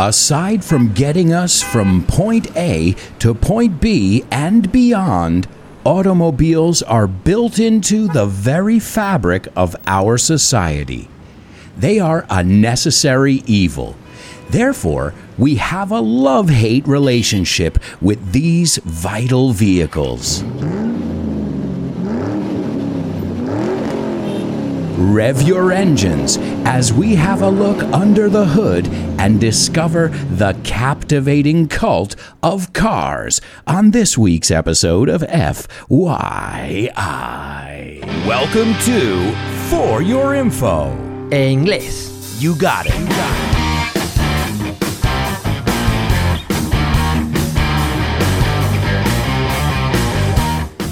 [0.00, 5.48] Aside from getting us from point A to point B and beyond,
[5.84, 11.08] automobiles are built into the very fabric of our society.
[11.76, 13.96] They are a necessary evil.
[14.48, 20.44] Therefore, we have a love hate relationship with these vital vehicles.
[24.98, 28.88] Rev your engines as we have a look under the hood
[29.20, 35.86] and discover the captivating cult of cars on this week's episode of FYI.
[38.26, 39.32] Welcome to
[39.68, 40.90] For Your Info.
[41.30, 42.40] En inglés.
[42.40, 43.57] You got it.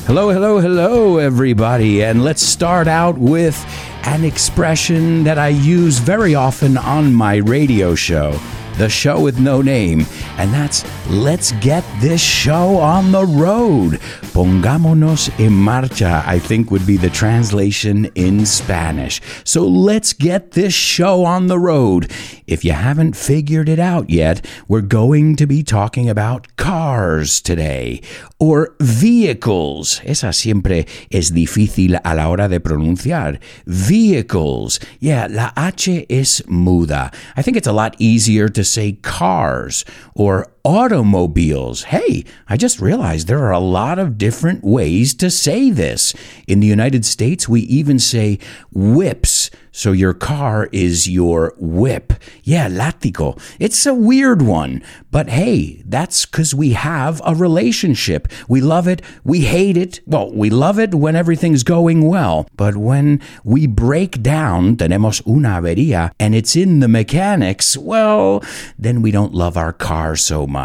[0.06, 2.04] Hello, hello, hello, everybody.
[2.04, 3.56] And let's start out with
[4.04, 8.38] an expression that I use very often on my radio show,
[8.76, 10.06] the show with no name,
[10.38, 13.98] and that's let's get this show on the road.
[14.32, 19.20] Pongámonos en marcha, I think would be the translation in Spanish.
[19.44, 22.10] So let's get this show on the road.
[22.46, 28.02] If you haven't figured it out yet, we're going to be talking about cars today
[28.38, 30.00] or vehicles.
[30.04, 33.40] Esa siempre es difícil a la hora de pronunciar.
[33.66, 34.78] Vehicles.
[35.00, 37.10] Yeah, la H es muda.
[37.36, 41.84] I think it's a lot easier to say cars or automobiles.
[41.84, 46.12] Hey, I just realized there are a lot of different ways to say this.
[46.48, 48.40] In the United States, we even say
[48.72, 49.48] whips.
[49.70, 52.14] So your car is your whip.
[52.42, 53.38] Yeah, látigo.
[53.60, 58.26] It's a weird one, but hey, that's because we have a relationship.
[58.48, 60.00] We love it, we hate it.
[60.06, 65.60] Well, we love it when everything's going well, but when we break down, tenemos una
[65.60, 68.42] avería, and it's in the mechanics, well,
[68.78, 70.55] then we don't love our car so much.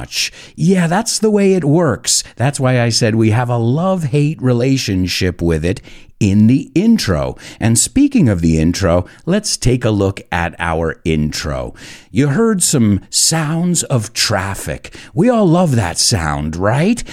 [0.56, 2.23] Yeah, that's the way it works.
[2.36, 5.82] That's why I said we have a love hate relationship with it
[6.20, 7.36] in the intro.
[7.60, 11.73] And speaking of the intro, let's take a look at our intro.
[12.11, 14.95] You heard some sounds of traffic.
[15.14, 17.04] We all love that sound, right?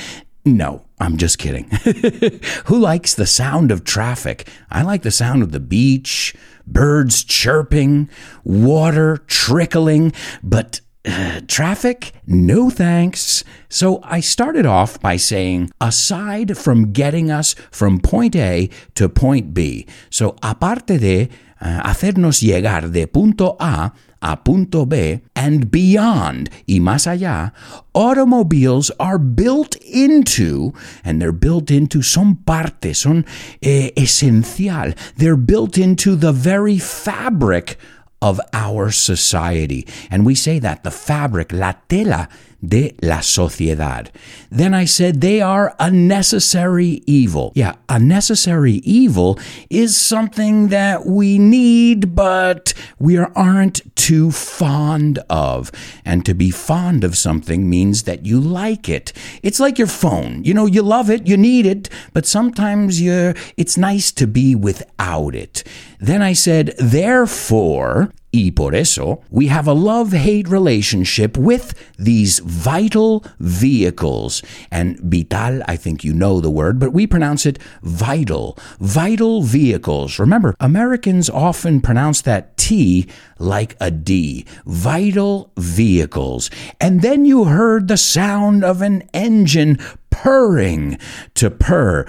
[0.44, 1.70] No, I'm just kidding.
[2.66, 4.48] Who likes the sound of traffic?
[4.70, 6.34] I like the sound of the beach,
[6.66, 8.08] birds chirping,
[8.44, 10.80] water trickling, but
[11.48, 12.12] traffic?
[12.26, 13.44] No thanks.
[13.69, 19.54] So I started off by saying, aside from getting us from point A to point
[19.54, 21.28] B, so aparte de
[21.60, 27.52] uh, hacernos llegar de punto A a punto B and beyond y más allá,
[27.94, 30.72] automobiles are built into,
[31.04, 33.24] and they're built into, son parte, son
[33.62, 34.97] eh, esencial.
[35.16, 37.78] They're built into the very fabric
[38.20, 39.86] of our society.
[40.10, 42.28] And we say that the fabric, la tela
[42.66, 44.08] de la sociedad.
[44.50, 47.52] Then I said they are a necessary evil.
[47.54, 49.38] Yeah, a necessary evil
[49.70, 55.70] is something that we need, but we aren't too fond of.
[56.04, 59.12] And to be fond of something means that you like it.
[59.42, 60.42] It's like your phone.
[60.44, 63.34] You know, you love it, you need it, but sometimes you're.
[63.56, 65.62] it's nice to be without it.
[66.00, 72.41] Then I said, therefore, y por eso, we have a love hate relationship with these
[72.41, 74.42] vital vehicles.
[74.70, 78.59] And vital, I think you know the word, but we pronounce it vital.
[78.81, 80.19] Vital vehicles.
[80.19, 84.44] Remember, Americans often pronounce that T like a D.
[84.66, 86.50] Vital vehicles.
[86.80, 89.78] And then you heard the sound of an engine
[90.22, 90.98] purring
[91.34, 92.04] to purr,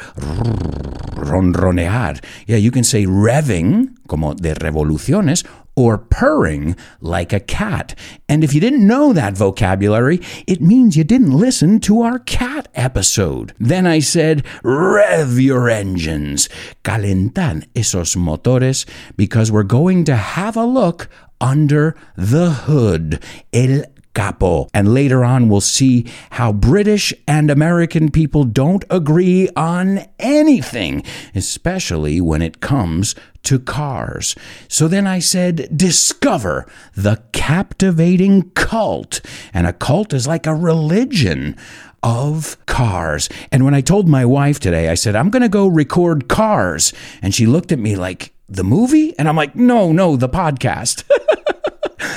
[1.15, 2.23] ronronear.
[2.47, 7.95] Yeah, you can say revving, como de revoluciones, or purring like a cat.
[8.27, 12.67] And if you didn't know that vocabulary, it means you didn't listen to our cat
[12.75, 13.53] episode.
[13.59, 16.49] Then I said, rev your engines,
[16.83, 21.09] calentan esos motores, because we're going to have a look
[21.39, 23.23] under the hood,
[23.53, 23.83] el
[24.13, 24.67] capo.
[24.73, 31.03] And later on, we'll see how British and American people don't agree on anything,
[31.35, 34.35] especially when it comes to cars.
[34.67, 36.65] So then I said, discover
[36.95, 39.21] the captivating cult.
[39.53, 41.55] And a cult is like a religion
[42.03, 43.29] of cars.
[43.51, 46.94] And when I told my wife today, I said, I'm going to go record cars.
[47.21, 49.17] And she looked at me like, the movie?
[49.19, 51.03] And I'm like, no, no, the podcast.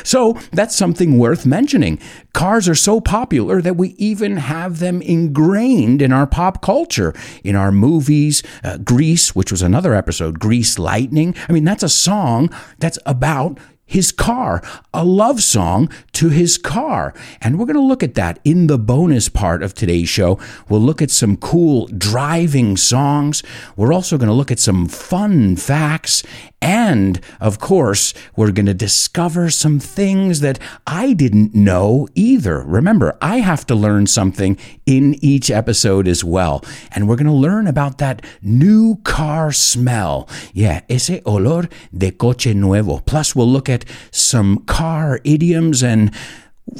[0.05, 1.99] So that's something worth mentioning.
[2.32, 7.14] Cars are so popular that we even have them ingrained in our pop culture,
[7.44, 8.43] in our movies.
[8.64, 11.34] Uh, Grease, which was another episode, Grease Lightning.
[11.49, 13.58] I mean, that's a song that's about
[13.93, 14.62] his car,
[14.94, 17.12] a love song to his car.
[17.43, 20.38] And we're going to look at that in the bonus part of today's show.
[20.69, 23.43] We'll look at some cool driving songs.
[23.76, 26.23] We're also going to look at some fun facts.
[26.62, 32.62] And of course, we're going to discover some things that I didn't know either.
[32.62, 34.56] Remember, I have to learn something
[34.86, 36.64] in each episode as well.
[36.92, 40.28] And we're going to learn about that new car smell.
[40.54, 42.98] Yeah, ese olor de coche nuevo.
[42.98, 46.14] Plus, we'll look at some car idioms and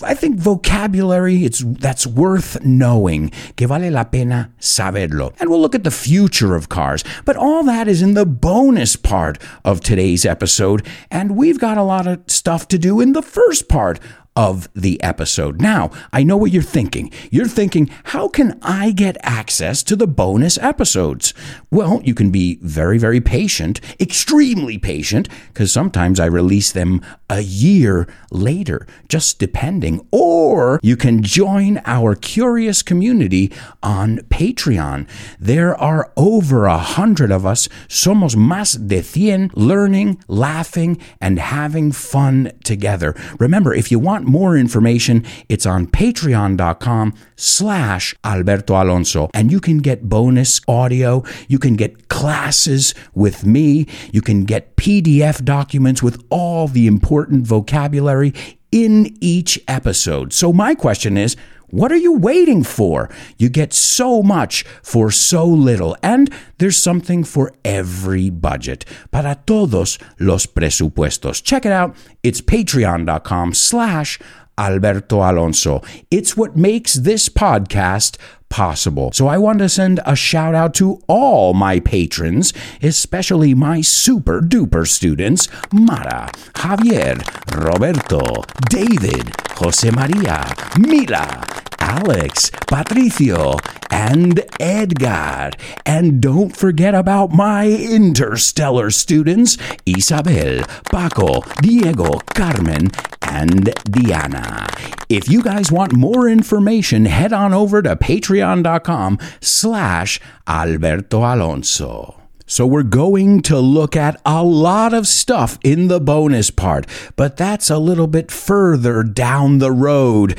[0.03, 3.31] I think vocabulary it's that's worth knowing.
[3.57, 5.35] Que vale la pena saberlo.
[5.39, 7.05] And we'll look at the future of cars.
[7.25, 11.83] But all that is in the bonus part of today's episode, and we've got a
[11.83, 14.01] lot of stuff to do in the first part
[14.35, 15.61] of the episode.
[15.61, 17.11] Now, I know what you're thinking.
[17.31, 21.35] You're thinking, how can I get access to the bonus episodes?
[21.71, 27.41] Well, you can be very, very patient, extremely patient, because sometimes I release them a
[27.41, 30.07] year later, just depending.
[30.11, 33.53] Or you can join our curious community
[33.83, 35.07] on Patreon.
[35.39, 41.93] There are over a hundred of us, somos más de cien, learning, laughing, and having
[41.93, 43.15] fun together.
[43.39, 49.29] Remember, if you want want more information, it's on patreon.com slash Alberto Alonso.
[49.35, 54.77] And you can get bonus audio, you can get classes with me, you can get
[54.77, 58.33] PDF documents with all the important vocabulary
[58.71, 60.33] in each episode.
[60.33, 61.37] So my question is,
[61.73, 63.09] what are you waiting for?
[63.39, 68.85] You get so much for so little, and there's something for every budget.
[69.11, 71.43] Para todos los presupuestos.
[71.43, 71.97] Check it out.
[72.23, 74.19] It's patreon.com slash
[74.59, 75.81] Alberto Alonso.
[76.11, 78.19] It's what makes this podcast
[78.53, 79.11] possible.
[79.13, 82.53] So I want to send a shout out to all my patrons,
[82.83, 87.17] especially my super duper students Mara, Javier,
[87.57, 91.47] Roberto, David, Jose Maria, Mila,
[91.83, 93.57] Alex, Patricio,
[93.91, 95.51] and Edgar.
[95.85, 102.93] And don't forget about my interstellar students Isabel, Paco, Diego, Carmen,
[103.23, 104.69] and Diana.
[105.09, 112.22] If you guys want more information, head on over to patreon.com slash Alberto Alonso.
[112.53, 117.39] So we're going to look at a lot of stuff in the bonus part, but
[117.39, 120.39] that's a little bit further down the road.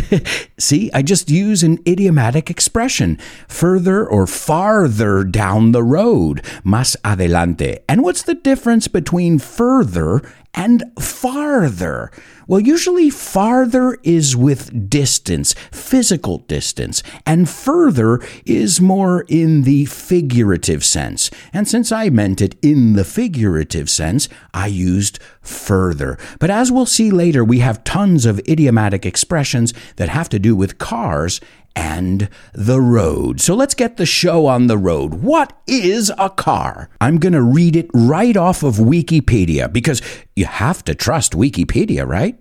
[0.58, 3.18] See, I just use an idiomatic expression,
[3.48, 7.80] further or farther down the road, más adelante.
[7.86, 10.22] And what's the difference between further
[10.54, 12.10] and farther?
[12.46, 20.84] Well, usually farther is with distance, physical distance, and further is more in the figurative
[20.84, 21.30] sense.
[21.52, 26.18] And since I meant it in the figurative sense, I used further.
[26.38, 30.54] But as we'll see later, we have tons of idiomatic expressions that have to do
[30.56, 31.40] with cars
[31.74, 33.40] and the road.
[33.40, 35.14] So let's get the show on the road.
[35.14, 36.88] What is a car?
[37.00, 40.02] I'm going to read it right off of Wikipedia because
[40.36, 42.36] you have to trust Wikipedia, right?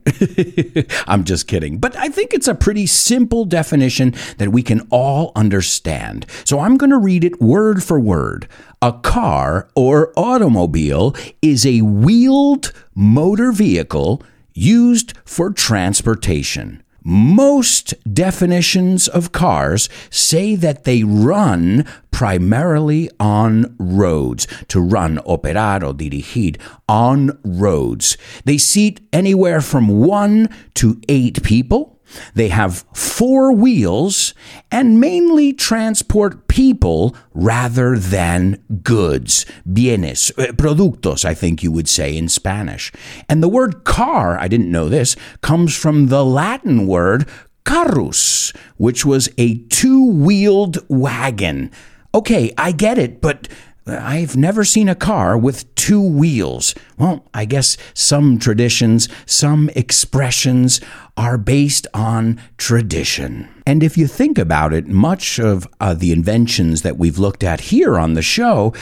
[1.07, 1.77] I'm just kidding.
[1.77, 6.25] But I think it's a pretty simple definition that we can all understand.
[6.45, 8.47] So I'm going to read it word for word.
[8.81, 16.83] A car or automobile is a wheeled motor vehicle used for transportation.
[17.03, 25.93] Most definitions of cars say that they run primarily on roads, to run, operar o
[25.93, 28.17] dirigir, on roads.
[28.45, 31.90] They seat anywhere from one to eight people.
[32.33, 34.33] They have four wheels
[34.71, 42.15] and mainly transport people rather than goods, bienes, eh, productos, I think you would say
[42.15, 42.91] in Spanish.
[43.29, 47.27] And the word car, I didn't know this, comes from the Latin word
[47.65, 51.71] carrus, which was a two wheeled wagon.
[52.13, 53.47] Okay, I get it, but
[53.87, 56.75] I've never seen a car with two wheels.
[56.97, 60.81] Well, I guess some traditions, some expressions
[61.17, 63.49] are based on tradition.
[63.65, 67.61] And if you think about it, much of uh, the inventions that we've looked at
[67.61, 68.73] here on the show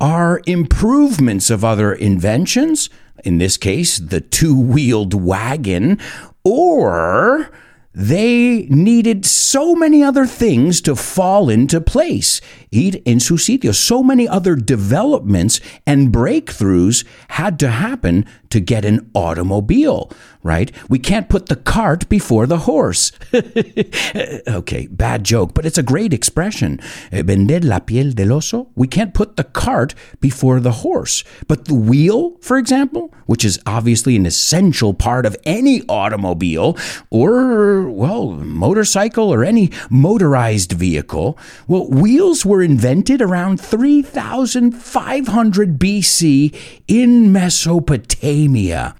[0.00, 2.88] are improvements of other inventions,
[3.24, 5.98] in this case, the two wheeled wagon,
[6.44, 7.50] or
[7.98, 12.42] they needed so many other things to fall into place.
[12.70, 13.74] Ir en su sitio.
[13.74, 20.10] So many other developments and breakthroughs had to happen to get an automobile,
[20.42, 20.70] right?
[20.88, 23.12] We can't put the cart before the horse.
[24.48, 26.80] okay, bad joke, but it's a great expression.
[27.12, 28.68] Eh, vender la piel del oso.
[28.74, 31.24] We can't put the cart before the horse.
[31.48, 36.76] But the wheel, for example, which is obviously an essential part of any automobile
[37.10, 46.54] or, well, motorcycle or any motorized vehicle, well, wheels were invented around 3500 BC
[46.86, 48.45] in Mesopotamia.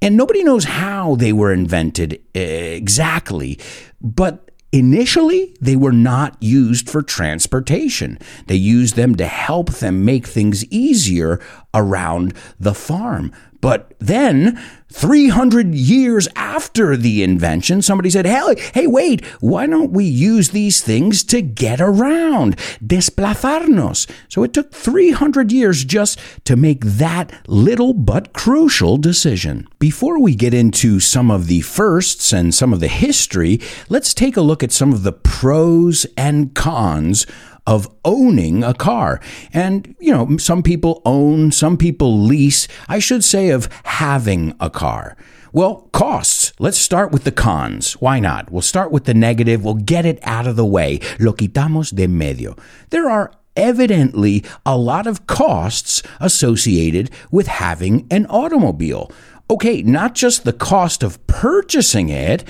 [0.03, 3.59] And nobody knows how they were invented eh, exactly,
[4.01, 8.19] but Initially, they were not used for transportation.
[8.47, 11.41] They used them to help them make things easier
[11.73, 13.33] around the farm.
[13.61, 14.61] But then,
[14.93, 20.81] 300 years after the invention, somebody said, hey, hey, wait, why don't we use these
[20.81, 22.57] things to get around?
[22.85, 24.09] Desplazarnos.
[24.29, 29.69] So it took 300 years just to make that little but crucial decision.
[29.79, 34.37] Before we get into some of the firsts and some of the history, let's take
[34.37, 37.27] a look at some of the pros and cons
[37.67, 39.21] of owning a car.
[39.53, 42.69] And, you know, some people own, some people lease.
[42.89, 45.17] I should say of having a car.
[45.53, 46.53] Well, costs.
[46.59, 47.95] Let's start with the cons.
[47.95, 48.53] Why not?
[48.53, 49.65] We'll start with the negative.
[49.65, 51.01] We'll get it out of the way.
[51.19, 52.57] Lo quitamos de medio.
[52.91, 59.11] There are evidently a lot of costs associated with having an automobile.
[59.49, 62.45] Okay, not just the cost of purchasing it,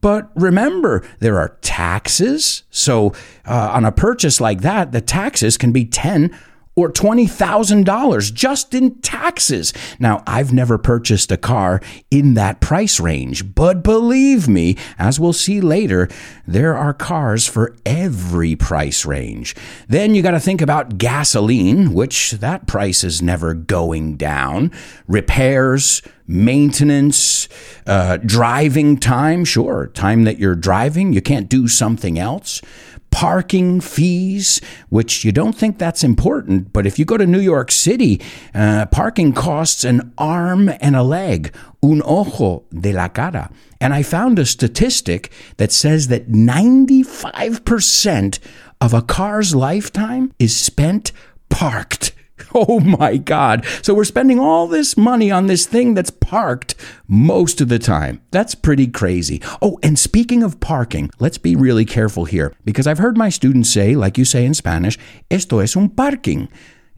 [0.00, 2.62] but remember, there are taxes.
[2.70, 3.12] So
[3.46, 6.36] uh, on a purchase like that, the taxes can be 10
[6.78, 9.72] or $20,000 just in taxes.
[9.98, 15.32] Now, I've never purchased a car in that price range, but believe me, as we'll
[15.32, 16.08] see later,
[16.46, 19.56] there are cars for every price range.
[19.88, 24.70] Then you got to think about gasoline, which that price is never going down,
[25.08, 27.48] repairs, maintenance,
[27.86, 32.62] uh, driving time, sure, time that you're driving, you can't do something else
[33.10, 37.72] parking fees, which you don't think that's important, but if you go to New York
[37.72, 38.20] City,
[38.54, 43.50] uh, parking costs an arm and a leg, un ojo de la cara.
[43.80, 48.38] And I found a statistic that says that 95%
[48.80, 51.12] of a car's lifetime is spent
[51.48, 52.12] parked.
[52.54, 53.64] Oh my God.
[53.82, 56.74] So we're spending all this money on this thing that's parked
[57.06, 58.22] most of the time.
[58.30, 59.42] That's pretty crazy.
[59.60, 63.70] Oh, and speaking of parking, let's be really careful here because I've heard my students
[63.70, 64.98] say, like you say in Spanish,
[65.30, 66.48] esto es un parking.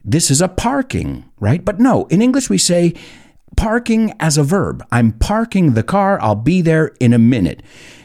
[0.03, 1.63] This is a parking, right?
[1.63, 2.93] But no, in English we say
[3.57, 4.85] parking as a verb.
[4.91, 7.61] I'm parking the car, I'll be there in a minute.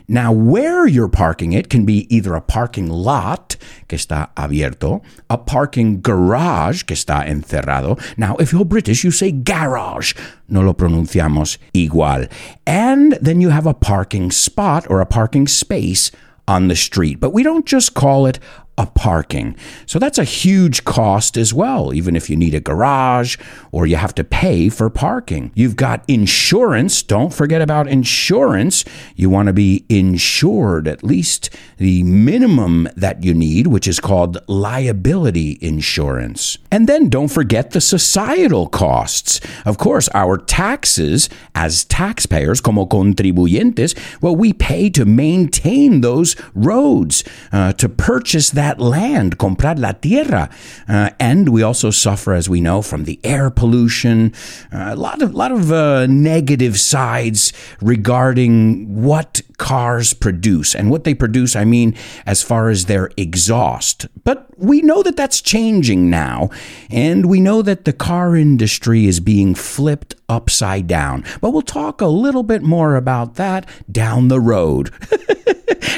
[0.08, 3.56] Now, where you're parking it can be either a parking lot,
[3.88, 8.00] que está abierto, a parking garage, que está encerrado.
[8.16, 10.14] Now, if you're British, you say garage.
[10.48, 12.30] No lo pronunciamos igual.
[12.66, 16.12] And then you have a parking spot or a parking space
[16.46, 17.18] on the street.
[17.18, 18.38] But we don't just call it
[18.78, 19.56] a parking.
[19.86, 23.36] So that's a huge cost as well, even if you need a garage
[23.72, 25.50] or you have to pay for parking.
[25.54, 27.02] You've got insurance.
[27.02, 28.84] Don't forget about insurance.
[29.14, 34.38] You want to be insured, at least the minimum that you need, which is called
[34.46, 36.58] liability insurance.
[36.70, 39.40] And then don't forget the societal costs.
[39.64, 47.24] Of course, our taxes as taxpayers, como contribuyentes, well, we pay to maintain those roads,
[47.52, 50.50] uh, to purchase that that land, comprar la tierra.
[50.88, 54.32] Uh, and we also suffer, as we know, from the air pollution,
[54.72, 60.74] uh, a lot of, lot of uh, negative sides regarding what cars produce.
[60.74, 61.94] And what they produce, I mean,
[62.24, 64.06] as far as their exhaust.
[64.24, 66.50] But we know that that's changing now.
[66.90, 71.24] And we know that the car industry is being flipped upside down.
[71.40, 74.90] But we'll talk a little bit more about that down the road.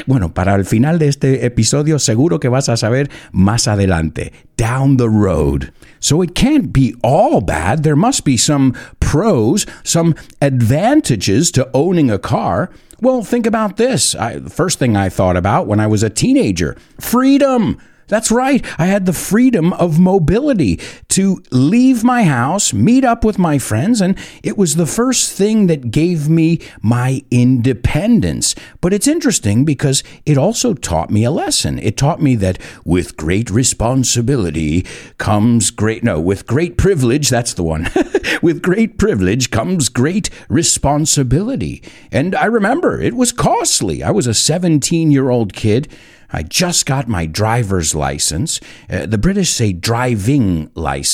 [0.05, 4.97] Bueno, para el final de este episodio seguro que vas a saber más adelante, down
[4.97, 5.71] the road.
[5.99, 7.83] So it can't be all bad.
[7.83, 12.69] There must be some pros, some advantages to owning a car.
[13.01, 14.15] Well, think about this.
[14.15, 17.79] I, the first thing I thought about when I was a teenager freedom.
[18.07, 18.65] That's right.
[18.79, 20.79] I had the freedom of mobility
[21.19, 25.67] to leave my house, meet up with my friends, and it was the first thing
[25.67, 28.55] that gave me my independence.
[28.79, 31.77] But it's interesting because it also taught me a lesson.
[31.77, 34.85] It taught me that with great responsibility
[35.17, 37.89] comes great, no, with great privilege, that's the one.
[38.41, 41.83] with great privilege comes great responsibility.
[42.13, 44.03] And I remember it was costly.
[44.03, 45.89] I was a 17 year old kid
[46.31, 48.59] I just got my driver's license.
[48.89, 51.08] Uh, the British say driving license.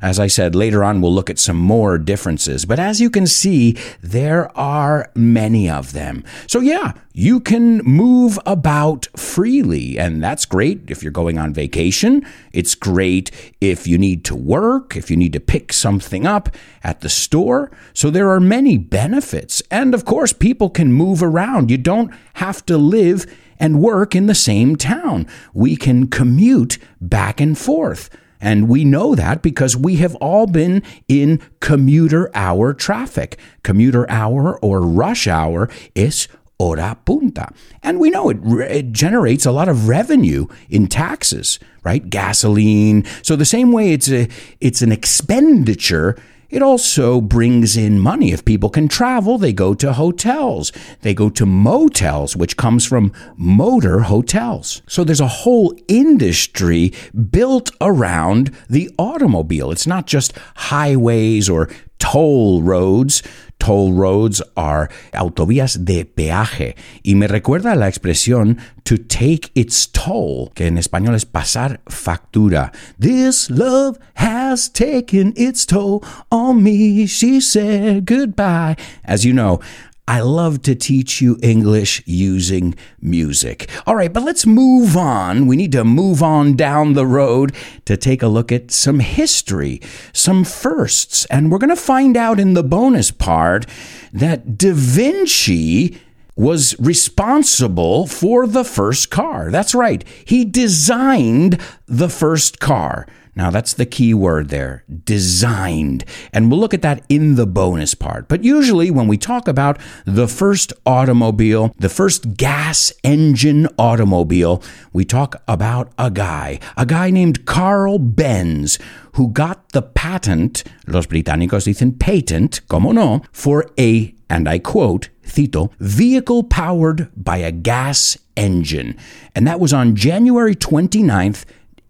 [0.00, 2.64] As I said, later on we'll look at some more differences.
[2.64, 6.24] But as you can see, there are many of them.
[6.46, 12.26] So, yeah, you can move about freely, and that's great if you're going on vacation.
[12.52, 16.48] It's great if you need to work, if you need to pick something up
[16.82, 17.70] at the store.
[17.92, 19.62] So, there are many benefits.
[19.70, 21.70] And of course, people can move around.
[21.70, 23.26] You don't have to live
[23.58, 25.26] and work in the same town.
[25.52, 28.10] We can commute back and forth.
[28.44, 33.38] And we know that because we have all been in commuter hour traffic.
[33.62, 37.48] Commuter hour or rush hour is hora punta.
[37.82, 38.36] And we know it,
[38.70, 42.08] it generates a lot of revenue in taxes, right?
[42.10, 43.06] Gasoline.
[43.22, 44.28] So the same way it's a
[44.60, 46.14] it's an expenditure
[46.54, 48.30] it also brings in money.
[48.32, 50.70] If people can travel, they go to hotels.
[51.00, 54.80] They go to motels, which comes from motor hotels.
[54.86, 56.92] So there's a whole industry
[57.30, 59.72] built around the automobile.
[59.72, 61.68] It's not just highways or
[61.98, 63.24] toll roads.
[63.64, 66.76] Toll roads are autovías de peaje.
[67.02, 72.72] Y me recuerda la expresión to take its toll, que en español es pasar factura.
[73.00, 77.06] This love has taken its toll on me.
[77.06, 78.76] She said goodbye.
[79.02, 79.60] As you know,
[80.06, 83.70] I love to teach you English using music.
[83.86, 85.46] All right, but let's move on.
[85.46, 87.54] We need to move on down the road
[87.86, 89.80] to take a look at some history,
[90.12, 91.24] some firsts.
[91.26, 93.66] And we're going to find out in the bonus part
[94.12, 95.98] that Da Vinci
[96.36, 99.50] was responsible for the first car.
[99.50, 100.04] That's right.
[100.26, 103.06] He designed the first car.
[103.36, 106.04] Now, that's the key word there designed.
[106.32, 108.28] And we'll look at that in the bonus part.
[108.28, 114.62] But usually, when we talk about the first automobile, the first gas engine automobile,
[114.92, 118.78] we talk about a guy, a guy named Carl Benz,
[119.14, 125.08] who got the patent, los británicos dicen patent, como no, for a, and I quote,
[125.24, 128.96] cito, vehicle powered by a gas engine.
[129.34, 131.44] And that was on January 29th,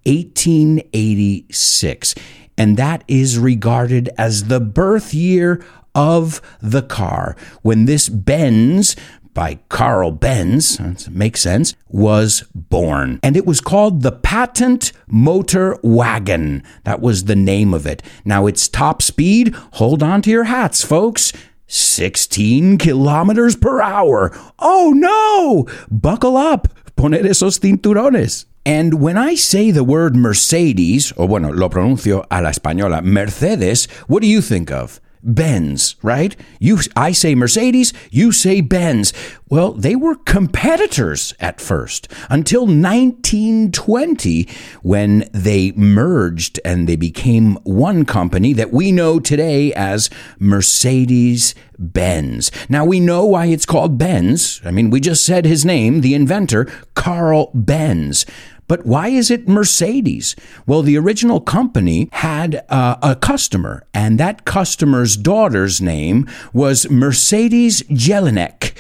[0.07, 2.15] 1886.
[2.57, 7.37] And that is regarded as the birth year of the car.
[7.63, 8.97] When this Benz,
[9.33, 13.19] by Carl Benz, makes sense, was born.
[13.23, 16.63] And it was called the Patent Motor Wagon.
[16.85, 18.03] That was the name of it.
[18.25, 21.33] Now, its top speed, hold on to your hats, folks.
[21.67, 24.37] 16 kilometers per hour.
[24.59, 25.67] Oh no!
[25.91, 26.69] Buckle up.
[26.97, 28.45] Poner esos cinturones.
[28.67, 33.87] And when I say the word Mercedes, o bueno, lo pronuncio a la española, Mercedes,
[34.07, 35.01] what do you think of?
[35.25, 36.37] Benz, right?
[36.61, 39.13] You, I say Mercedes, you say Benz.
[39.49, 44.49] Well, they were competitors at first until 1920
[44.83, 52.51] when they merged and they became one company that we know today as Mercedes Benz.
[52.69, 54.61] Now we know why it's called Benz.
[54.65, 58.27] I mean, we just said his name, the inventor, Carl Benz.
[58.67, 60.35] But why is it Mercedes?
[60.67, 67.83] Well, the original company had uh, a customer, and that customer's daughter's name was Mercedes
[67.85, 68.73] Jelinek.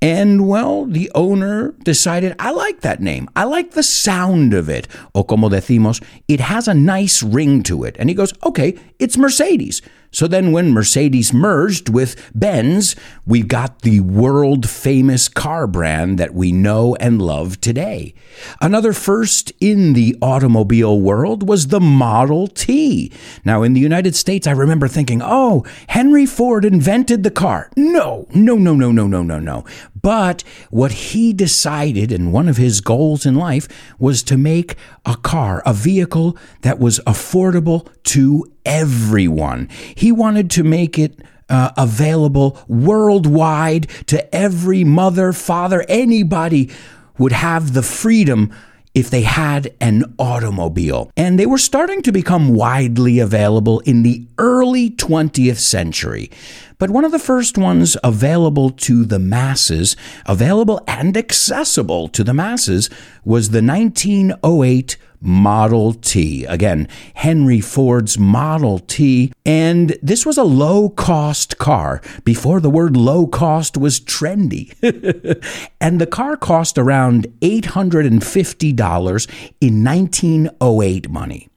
[0.00, 3.28] And well, the owner decided, I like that name.
[3.34, 4.86] I like the sound of it.
[5.14, 7.96] O como decimos, it has a nice ring to it.
[7.98, 9.82] And he goes, okay, it's Mercedes.
[10.10, 16.34] So then, when Mercedes merged with Benz, we got the world famous car brand that
[16.34, 18.14] we know and love today.
[18.60, 23.12] Another first in the automobile world was the Model T.
[23.44, 27.70] Now, in the United States, I remember thinking, oh, Henry Ford invented the car.
[27.76, 29.64] No, no, no, no, no, no, no, no.
[30.02, 35.16] But what he decided, and one of his goals in life, was to make a
[35.16, 39.68] car, a vehicle that was affordable to everyone.
[39.94, 46.70] He wanted to make it uh, available worldwide to every mother, father, anybody
[47.16, 48.52] would have the freedom
[48.98, 51.10] if they had an automobile.
[51.16, 56.30] And they were starting to become widely available in the early 20th century.
[56.78, 62.34] But one of the first ones available to the masses, available and accessible to the
[62.34, 62.90] masses,
[63.24, 66.44] was the 1908 Model T.
[66.44, 69.32] Again, Henry Ford's Model T.
[69.44, 74.74] And this was a low cost car before the word low cost was trendy.
[75.80, 79.28] and the car cost around $850
[79.60, 81.48] in 1908 money.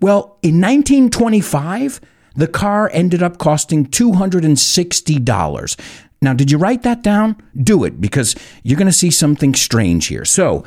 [0.00, 2.00] Well, in 1925,
[2.36, 5.80] the car ended up costing $260.
[6.20, 7.36] Now, did you write that down?
[7.56, 10.24] Do it because you're going to see something strange here.
[10.24, 10.64] So,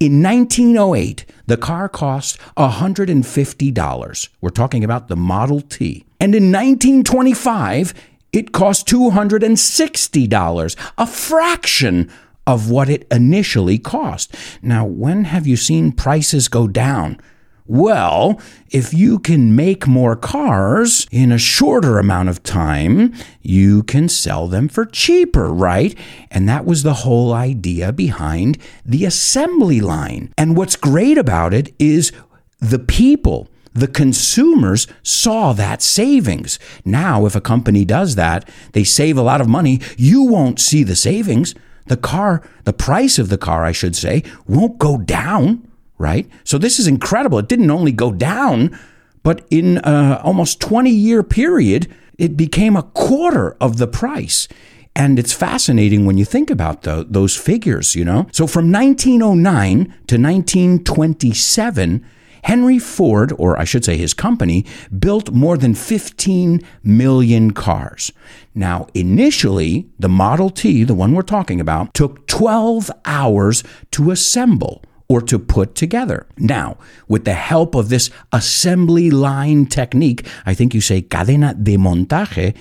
[0.00, 4.28] in 1908, the car cost $150.
[4.40, 6.04] We're talking about the Model T.
[6.20, 7.94] And in 1925,
[8.32, 12.10] it cost $260, a fraction
[12.46, 14.34] of what it initially cost.
[14.62, 17.20] Now, when have you seen prices go down?
[17.68, 24.08] Well, if you can make more cars in a shorter amount of time, you can
[24.08, 25.94] sell them for cheaper, right?
[26.30, 30.32] And that was the whole idea behind the assembly line.
[30.38, 32.10] And what's great about it is
[32.58, 36.58] the people the consumers saw that savings.
[36.86, 39.80] Now, if a company does that, they save a lot of money.
[39.98, 41.54] You won't see the savings.
[41.86, 45.67] The car, the price of the car, I should say, won't go down
[45.98, 46.28] right?
[46.44, 47.38] So this is incredible.
[47.38, 48.78] It didn't only go down,
[49.22, 54.48] but in uh, almost 20 year period, it became a quarter of the price.
[54.96, 58.26] And it's fascinating when you think about the, those figures, you know?
[58.32, 62.04] So from 1909 to 1927,
[62.44, 64.64] Henry Ford, or I should say his company,
[64.98, 68.10] built more than 15 million cars.
[68.54, 74.82] Now, initially, the Model T, the one we're talking about, took 12 hours to assemble
[75.08, 76.26] or to put together.
[76.36, 76.76] Now,
[77.08, 82.54] with the help of this assembly line technique, I think you say cadena de montaje,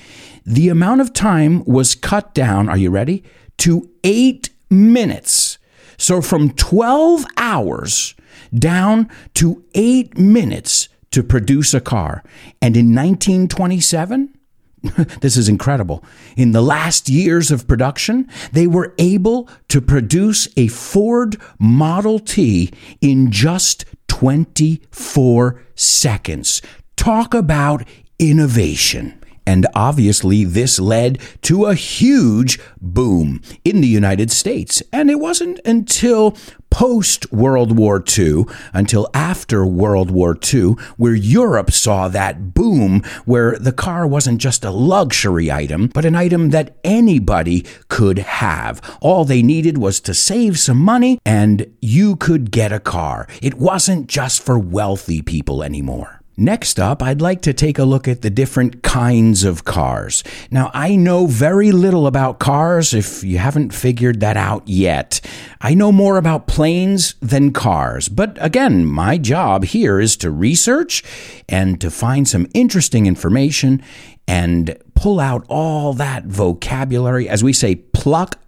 [0.45, 3.23] the amount of time was cut down, are you ready?
[3.59, 5.57] To eight minutes.
[5.97, 8.15] So from 12 hours
[8.57, 12.23] down to eight minutes to produce a car.
[12.61, 14.36] And in 1927,
[15.21, 16.03] this is incredible.
[16.35, 22.71] In the last years of production, they were able to produce a Ford Model T
[23.01, 26.61] in just 24 seconds.
[26.95, 27.87] Talk about
[28.19, 29.16] innovation.
[29.47, 34.83] And obviously, this led to a huge boom in the United States.
[34.91, 36.35] And it wasn't until
[36.69, 43.57] post World War II, until after World War II, where Europe saw that boom, where
[43.57, 48.81] the car wasn't just a luxury item, but an item that anybody could have.
[49.01, 53.27] All they needed was to save some money, and you could get a car.
[53.41, 56.16] It wasn't just for wealthy people anymore.
[56.39, 60.23] Next up, I'd like to take a look at the different kinds of cars.
[60.51, 65.19] Now, I know very little about cars if you haven't figured that out yet.
[65.61, 71.01] I know more about planes than cars, but again, my job here is to research
[71.49, 73.81] and to find some interesting information
[74.27, 78.39] and pull out all that vocabulary, as we say, pluck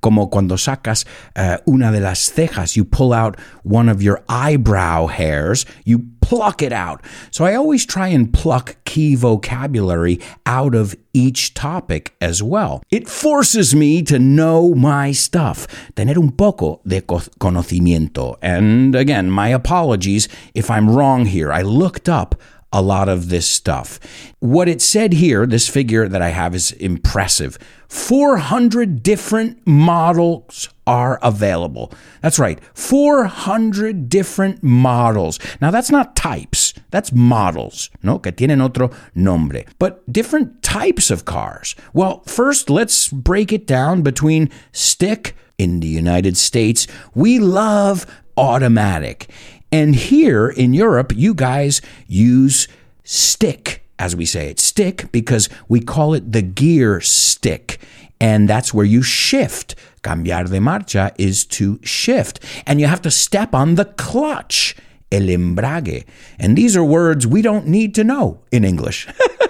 [0.00, 1.04] como cuando sacas
[1.36, 6.62] uh, una de las cejas, you pull out one of your eyebrow hairs, you pluck
[6.62, 7.02] it out.
[7.30, 12.82] So I always try and pluck key vocabulary out of each topic as well.
[12.90, 18.36] It forces me to know my stuff, tener un poco de conocimiento.
[18.40, 21.52] And again, my apologies if I'm wrong here.
[21.52, 22.34] I looked up
[22.72, 24.00] a lot of this stuff.
[24.38, 27.58] What it said here, this figure that I have is impressive.
[27.88, 31.92] 400 different models are available.
[32.22, 35.38] That's right, 400 different models.
[35.60, 38.18] Now, that's not types, that's models, no?
[38.18, 39.64] Que tienen otro nombre.
[39.78, 41.76] But different types of cars.
[41.92, 46.86] Well, first, let's break it down between stick in the United States.
[47.14, 48.06] We love
[48.36, 49.28] automatic.
[49.72, 52.68] And here in Europe, you guys use
[53.04, 57.80] stick, as we say it, stick, because we call it the gear stick.
[58.20, 59.74] And that's where you shift.
[60.02, 62.40] Cambiar de marcha is to shift.
[62.66, 64.76] And you have to step on the clutch,
[65.10, 66.04] el embrague.
[66.38, 69.08] And these are words we don't need to know in English.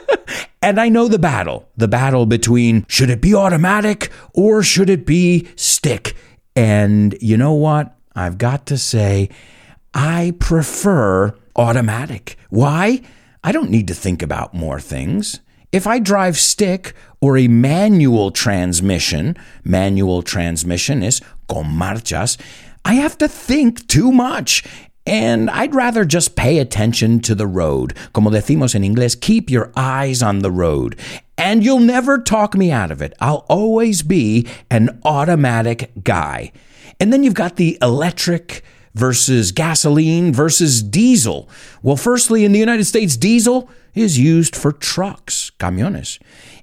[0.62, 5.04] and I know the battle the battle between should it be automatic or should it
[5.04, 6.14] be stick?
[6.54, 7.96] And you know what?
[8.14, 9.30] I've got to say,
[9.94, 12.36] I prefer automatic.
[12.50, 13.02] Why?
[13.44, 15.40] I don't need to think about more things.
[15.72, 22.38] If I drive stick or a manual transmission, manual transmission is con marchas,
[22.84, 24.64] I have to think too much.
[25.04, 27.96] And I'd rather just pay attention to the road.
[28.12, 30.96] Como decimos en inglés, keep your eyes on the road.
[31.36, 33.14] And you'll never talk me out of it.
[33.18, 36.52] I'll always be an automatic guy.
[37.00, 38.62] And then you've got the electric
[38.94, 41.48] versus gasoline versus diesel.
[41.82, 46.20] Well, firstly, in the United States, diesel is used for trucks, camiones.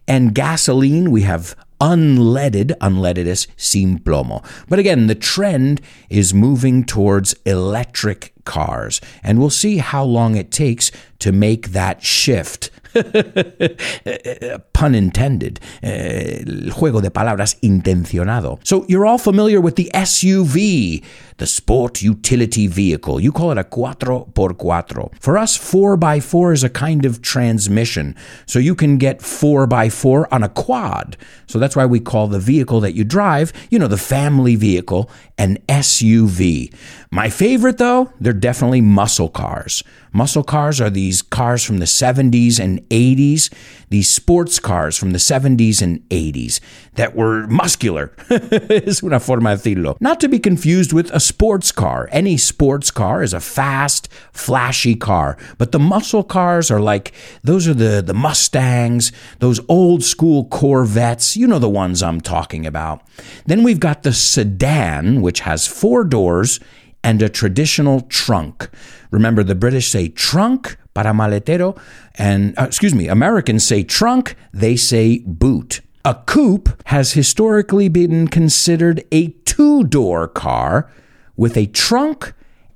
[0.07, 4.43] And gasoline, we have unleaded, unleaded is sin plomo.
[4.67, 10.51] But again, the trend is moving towards electric cars, and we'll see how long it
[10.51, 12.71] takes to make that shift.
[14.73, 15.59] Pun intended.
[15.83, 18.59] El juego de palabras intencionado.
[18.63, 21.03] So you're all familiar with the SUV,
[21.37, 23.19] the sport utility vehicle.
[23.19, 25.11] You call it a cuatro por cuatro.
[25.19, 28.15] For us, 4x4 is a kind of transmission.
[28.47, 31.15] So you can get 4x4 on a quad.
[31.45, 35.11] So that's why we call the vehicle that you drive, you know, the family vehicle,
[35.37, 36.73] an SUV.
[37.11, 39.83] My favorite, though, they're definitely muscle cars.
[40.13, 43.51] Muscle cars are these cars from the 70s and 80s,
[43.89, 46.59] these sports cars from the 70s and 80s
[46.95, 48.11] that were muscular.
[48.29, 49.97] es una forma de decirlo.
[49.99, 52.09] Not to be confused with a sports car.
[52.11, 57.11] Any sports car is a fast, flashy car, but the muscle cars are like
[57.43, 61.35] those are the, the Mustangs, those old school Corvettes.
[61.35, 63.01] You know the ones I'm talking about.
[63.45, 66.59] Then we've got the sedan, which has four doors
[67.03, 68.69] and a traditional trunk.
[69.11, 71.79] Remember, the British say trunk para maletero,
[72.15, 75.81] and uh, excuse me, Americans say trunk, they say boot.
[76.05, 80.91] A coupe has historically been considered a two door car
[81.35, 82.33] with a trunk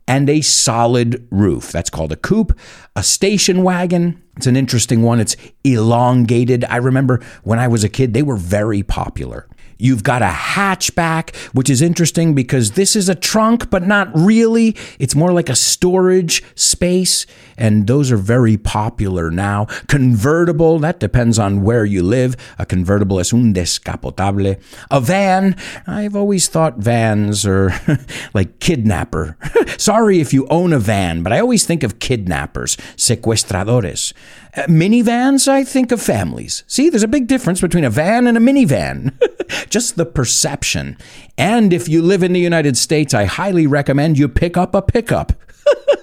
[0.08, 1.72] and a solid roof.
[1.72, 2.58] That's called a coupe.
[2.96, 5.20] A station wagon, it's an interesting one.
[5.20, 6.66] It's elongated.
[6.66, 9.48] I remember when I was a kid, they were very popular.
[9.78, 14.76] You've got a hatchback, which is interesting because this is a trunk, but not really.
[15.00, 17.26] It's more like a storage space,
[17.58, 19.66] and those are very popular now.
[19.88, 22.36] Convertible, that depends on where you live.
[22.58, 24.62] A convertible is un descapotable.
[24.92, 25.56] A van,
[25.88, 27.74] I've always thought vans are
[28.34, 29.38] like kidnapper.
[29.78, 34.14] Sorry if you own a van, but I always think of kidnappers, secuestradores.
[34.56, 36.64] Uh, minivans, I think of families.
[36.68, 39.18] See, there's a big difference between a van and a minivan.
[39.70, 40.98] Just the perception.
[41.38, 44.82] And if you live in the United States, I highly recommend you pick up a
[44.82, 45.34] pickup.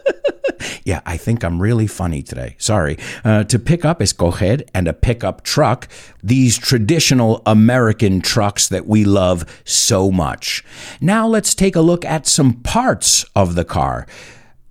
[0.84, 2.56] yeah, I think I'm really funny today.
[2.58, 2.98] Sorry.
[3.24, 5.88] Uh, to pick up escoger and a pickup truck,
[6.20, 10.64] these traditional American trucks that we love so much.
[11.00, 14.08] Now let's take a look at some parts of the car.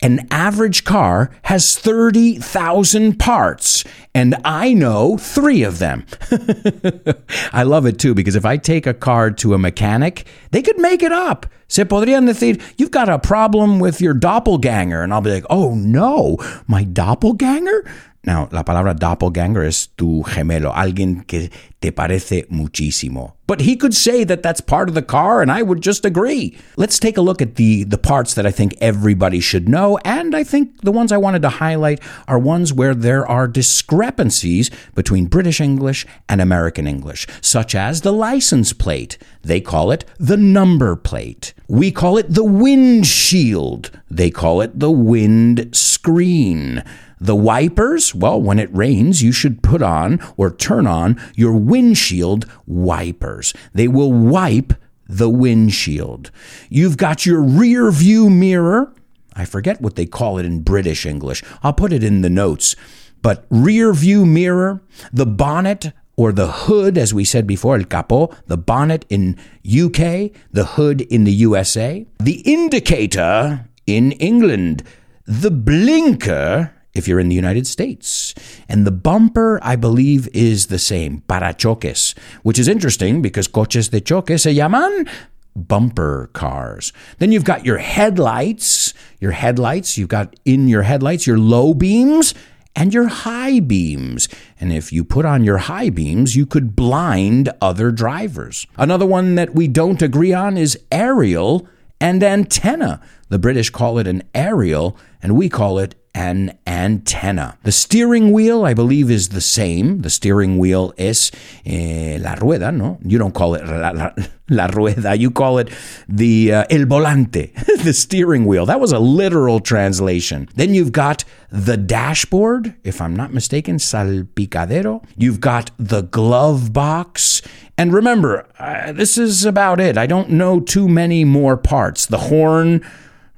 [0.02, 3.84] An average car has 30,000 parts,
[4.16, 6.06] and I know three of them.
[7.52, 10.78] I love it too because if I take a car to a mechanic, they could
[10.78, 11.48] make it up.
[11.70, 15.02] Se podrían decir, you've got a problem with your doppelganger.
[15.02, 17.86] And I'll be like, oh no, my doppelganger?
[18.26, 23.36] Now, la palabra doppelganger es tu gemelo, alguien que te parece muchísimo.
[23.48, 26.58] But he could say that that's part of the car, and I would just agree.
[26.76, 30.36] Let's take a look at the, the parts that I think everybody should know, and
[30.36, 35.28] I think the ones I wanted to highlight are ones where there are discrepancies between
[35.28, 39.18] British English and American English, such as the license plate.
[39.44, 41.54] They call it the number plate.
[41.70, 43.92] We call it the windshield.
[44.10, 46.84] They call it the wind screen.
[47.22, 52.48] The wipers, well, when it rains, you should put on or turn on your windshield
[52.66, 53.54] wipers.
[53.72, 54.74] They will wipe
[55.08, 56.32] the windshield.
[56.70, 58.92] You've got your rear view mirror.
[59.36, 61.44] I forget what they call it in British English.
[61.62, 62.76] I'll put it in the notes.
[63.22, 64.82] But rear view mirror,
[65.14, 70.36] the bonnet or the hood, as we said before, el capó, the bonnet in UK,
[70.52, 74.84] the hood in the USA, the indicator in England,
[75.24, 78.36] the blinker if you're in the United States.
[78.68, 84.02] And the bumper, I believe, is the same, parachoques, which is interesting because coches de
[84.02, 85.08] choque se llaman
[85.56, 86.92] bumper cars.
[87.20, 92.34] Then you've got your headlights, your headlights, you've got in your headlights your low beams
[92.80, 94.30] and your high beams.
[94.58, 98.66] And if you put on your high beams, you could blind other drivers.
[98.78, 101.68] Another one that we don't agree on is aerial
[102.00, 103.02] and antenna.
[103.28, 107.58] The British call it an aerial, and we call it an antenna.
[107.64, 110.02] The steering wheel, I believe, is the same.
[110.02, 111.32] The steering wheel is
[111.66, 113.00] eh, la rueda, no?
[113.04, 114.12] You don't call it la, la,
[114.50, 115.70] la rueda, you call it
[116.08, 118.66] the uh, el volante, the steering wheel.
[118.66, 120.50] That was a literal translation.
[120.56, 125.04] Then you've got the dashboard, if I'm not mistaken, salpicadero.
[125.16, 127.42] You've got the glove box.
[127.78, 129.98] And remember, uh, this is about it.
[129.98, 132.08] I don't know too many more parts.
[132.08, 132.86] The horn,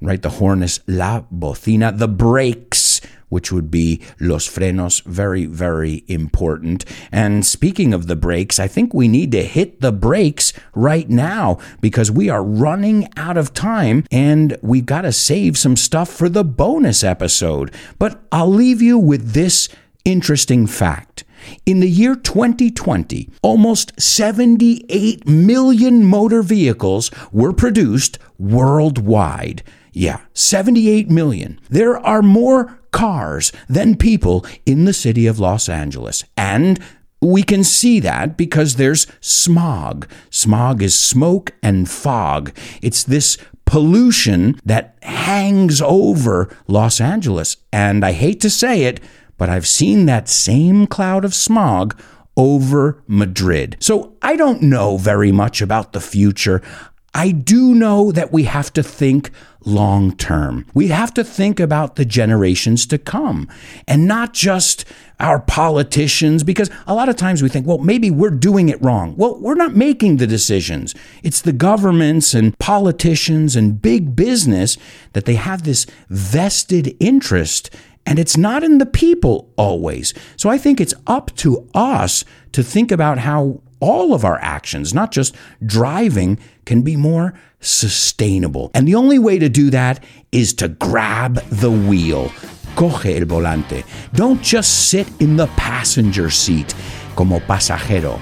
[0.01, 0.21] right?
[0.21, 1.97] The horn is la bocina.
[1.97, 6.83] The brakes, which would be los frenos, very, very important.
[7.11, 11.59] And speaking of the brakes, I think we need to hit the brakes right now
[11.79, 16.27] because we are running out of time and we've got to save some stuff for
[16.27, 17.73] the bonus episode.
[17.99, 19.69] But I'll leave you with this
[20.03, 21.23] interesting fact.
[21.65, 29.63] In the year 2020, almost 78 million motor vehicles were produced worldwide.
[29.91, 31.59] Yeah, 78 million.
[31.69, 36.23] There are more cars than people in the city of Los Angeles.
[36.37, 36.79] And
[37.21, 40.07] we can see that because there's smog.
[40.29, 42.51] Smog is smoke and fog.
[42.81, 47.57] It's this pollution that hangs over Los Angeles.
[47.71, 48.99] And I hate to say it,
[49.37, 51.99] but I've seen that same cloud of smog
[52.35, 53.77] over Madrid.
[53.79, 56.61] So I don't know very much about the future.
[57.13, 59.31] I do know that we have to think
[59.65, 60.65] long term.
[60.73, 63.49] We have to think about the generations to come
[63.87, 64.85] and not just
[65.19, 69.15] our politicians, because a lot of times we think, well, maybe we're doing it wrong.
[69.17, 70.95] Well, we're not making the decisions.
[71.21, 74.77] It's the governments and politicians and big business
[75.13, 77.69] that they have this vested interest
[78.03, 80.13] and it's not in the people always.
[80.35, 84.93] So I think it's up to us to think about how all of our actions,
[84.93, 88.71] not just driving, can be more sustainable.
[88.73, 92.29] And the only way to do that is to grab the wheel.
[92.75, 93.83] Coge el volante.
[94.13, 96.73] Don't just sit in the passenger seat
[97.15, 98.21] como pasajero.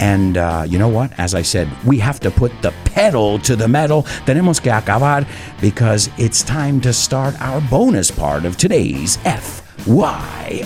[0.00, 1.12] And uh, you know what?
[1.18, 4.02] As I said, we have to put the pedal to the metal.
[4.26, 5.26] Tenemos que acabar
[5.60, 10.64] because it's time to start our bonus part of today's FYI.